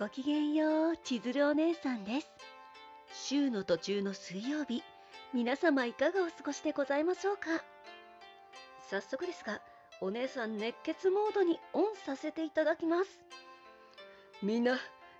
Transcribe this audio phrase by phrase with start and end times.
[0.00, 2.30] ごきげんよう、千鶴お姉さんです。
[3.12, 4.82] 週の途中の水曜日、
[5.34, 7.62] 皆様いかがお過ごしでございましょうか？
[8.88, 9.60] 早速ですが、
[10.00, 13.10] お姉さん熱血モードにオンさせていただきます。
[14.42, 14.78] みんな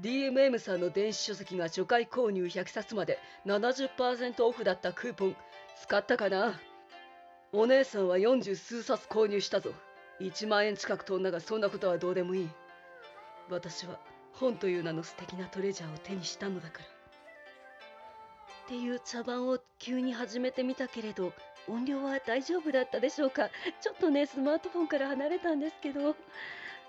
[0.00, 5.36] DMM さんの電子書籍が初回購入100冊まで70%オフだったクーポン
[5.82, 6.58] 使ったかな？
[7.52, 9.74] お姉さんは40数冊購入したぞ
[10.22, 12.48] 1万円近く飛んだがそんなことはどうでもいい
[13.50, 14.00] 私は
[14.34, 16.84] 本という名の素敵なトレジャーを手にしたのだから。
[16.84, 16.88] っ
[18.68, 21.32] ていう茶番を急に始めてみたけれど
[21.68, 23.50] 音量は大丈夫だったでしょうか？
[23.80, 26.16] ちょっとねスマートフォンから離れたんですけど。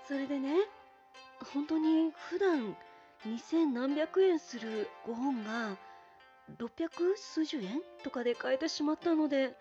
[0.06, 0.54] それでね
[1.52, 2.76] 本当に普段
[3.26, 5.76] 2000何百円する5本が
[6.58, 9.52] 600数十円とかで買えてしまったのではわわ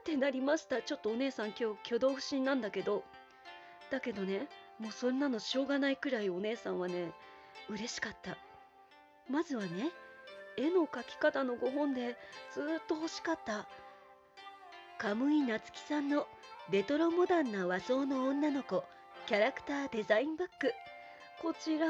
[0.00, 0.82] ってなりました。
[0.82, 3.04] ちょっとお姉さん今日挙動不審なんだけど。
[3.90, 4.48] だけどね
[4.78, 7.12] もうそんなのしょうがないくらいお姉さんはね
[7.68, 8.36] 嬉しかった。
[9.30, 9.90] まずはね
[10.56, 12.16] 絵の描き方の5本で
[12.52, 13.66] ずっと欲しかった。
[14.98, 16.26] カムイ夏樹さんの
[16.70, 18.84] レトロモダンな和装の女の子
[19.26, 20.72] キャラクターデザインブック。
[21.40, 21.86] こちら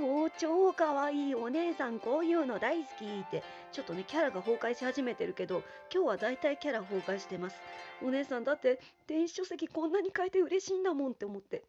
[0.00, 5.62] もう超かわいいお姉さんこういうの大好きってちょっとねキャラが崩壊し始めてるけど
[5.92, 7.56] 今日はだいたいキャラ崩壊してます。
[8.02, 11.64] お姉さんだって電子書籍こんなに書いて嬉しいんだもんって思って。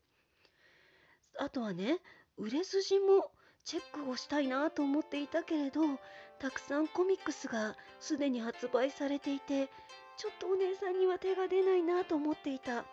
[1.38, 2.00] あとはね
[2.38, 3.32] 売れ筋も
[3.66, 5.82] チェックをしたいなと思っていたけれど
[6.40, 9.70] たくさんコミックスがすでに発売されていて
[10.18, 12.86] ちょっとお姉さんには手が出ないなと思っていた。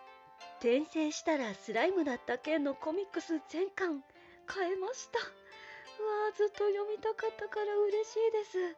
[0.59, 4.03] 転生したらスライムだった件のコミックス全巻
[4.45, 5.19] 買えました。
[5.19, 8.75] うわーずっと読みたかったから嬉しいです。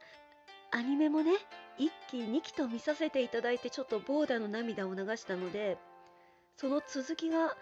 [0.71, 1.31] アニメもね
[1.79, 5.77] 1期2期と見させていただいてちょっとボーダの涙を流したので
[6.57, 7.55] その続きが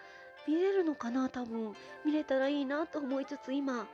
[0.46, 1.74] 見れるのかな多分。
[2.04, 3.86] 見れたらいいなと思いつつ今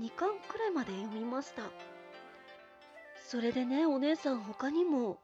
[0.00, 1.62] 2巻くらいまで読みました。
[3.26, 5.18] それでねお姉さん他にも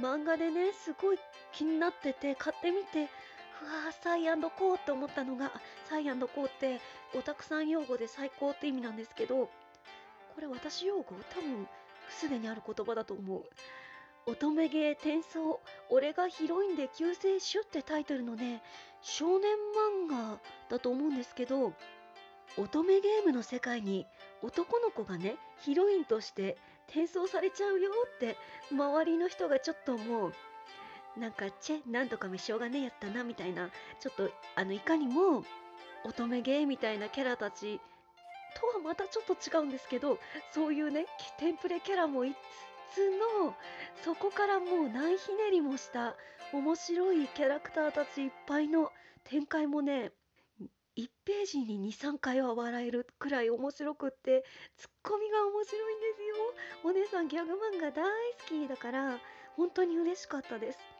[0.00, 1.18] 漫画でねすごい
[1.52, 3.08] 気になってて買ってみて
[3.64, 5.50] わーサイコーって思ったのが
[5.88, 6.80] サイアンドコーって
[7.14, 9.50] オタクさん用語で最高って意味なんですけどこ
[10.40, 11.04] れ私用語
[11.34, 11.66] 多分
[12.10, 13.42] すでにある言葉だと思う。
[14.26, 18.62] 乙女芸転送俺がヒロインで救世主ってタイトルのね
[19.00, 19.50] 少年
[20.10, 21.72] 漫画だと思うんですけど
[22.58, 24.06] 乙女ゲームの世界に
[24.42, 26.58] 男の子がねヒロインとして
[26.88, 28.36] 転送されちゃうよって
[28.70, 30.32] 周りの人がちょっともう。
[31.18, 33.70] なんかチェなんとかめしょうがねえやったなみたいな
[34.00, 35.44] ちょっとあのいかにも
[36.04, 37.80] 乙女ゲーみたいなキャラたち
[38.58, 40.18] とはまたちょっと違うんですけど
[40.52, 41.06] そういうね
[41.38, 42.34] テンプレキャラもい
[42.94, 43.10] つ
[43.42, 43.54] の
[44.04, 46.14] そこからもう何ひねりもした
[46.52, 48.90] 面白いキャラクターたちいっぱいの
[49.24, 50.12] 展開もね
[50.96, 54.44] 1ページに23回は笑えるくらい面白くって
[54.76, 56.34] ツッコミが面白いんですよ。
[56.82, 58.08] お姉さんギャグ漫画大好
[58.48, 59.20] きだから
[59.56, 60.97] 本当に嬉しかったです。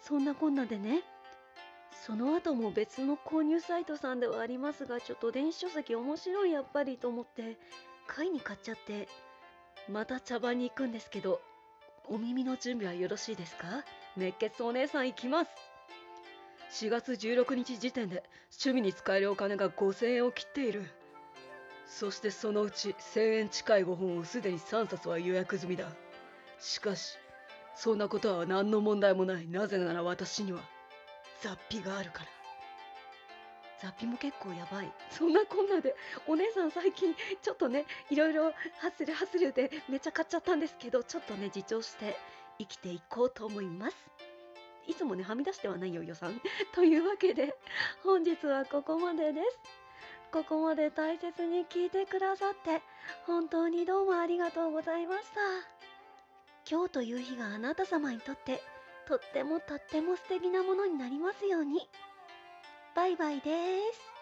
[0.00, 1.02] そんなこんなでね。
[2.06, 7.58] その後も別の購入サイトさんではありますがちょっと電子書籍面白いやっぱりと思って
[8.06, 9.08] 買いに買っちゃって
[9.90, 11.40] また茶番に行くんですけど
[12.08, 13.84] お耳の準備はよろしいですか？
[14.16, 15.50] 熱血お姉さん行きます。
[16.70, 20.84] 4月16日時点で趣味に使えるお金が5000円を切っている。
[21.86, 25.86] そしてそのうち1000円近い5本をすでに3冊は予約済みだ。
[26.58, 27.18] しかし
[27.78, 29.46] そんなことは何の問題もない。
[29.46, 30.58] なぜなら私には
[31.40, 32.30] 雑費があるから。
[33.80, 34.92] 雑費も結構やばい。
[35.10, 35.94] そんなこんなで
[36.26, 38.50] お姉さん最近ちょっとねいろいろ
[38.80, 42.16] ハッスルハスルでめちゃ買っちゃったんですけどちょっとね自重して
[42.58, 43.96] 生きていこうと思います。
[44.88, 46.40] いつもねはみ出してはないよ予算。
[46.74, 47.54] というわけで
[48.02, 49.58] 本日はここまでです。
[50.32, 52.82] ここまで大切に聞いてくださって
[53.24, 55.87] 本当にどうもありがとうございました。
[56.70, 58.62] 今日という日があなた様にとって
[59.06, 61.88] とってもとっても素敵なものになりますように。
[62.94, 64.17] バイバイです。